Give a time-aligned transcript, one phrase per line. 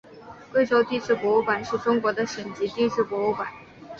[0.51, 3.47] 贵州地质博物馆是中国的省级地质博物馆。